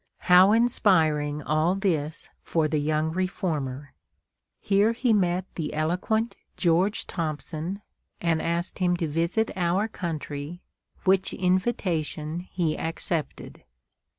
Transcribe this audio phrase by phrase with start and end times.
[0.25, 3.93] How inspiring all this for the young reformer!
[4.59, 7.83] Here he met the eloquent George Thompson,
[8.19, 10.59] and asked him to visit our country,
[11.03, 13.63] which invitation he accepted.